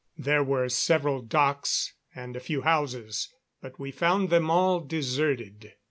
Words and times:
There 0.17 0.43
were 0.43 0.67
several 0.67 1.21
docks 1.21 1.93
and 2.15 2.35
a 2.35 2.39
few 2.39 2.61
houses, 2.63 3.29
but 3.61 3.79
we 3.79 3.91
found 3.91 4.31
them 4.31 4.49
all 4.49 4.79
deserted. 4.79 5.73